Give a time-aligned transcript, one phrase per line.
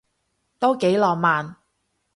[0.57, 1.57] 都幾浪漫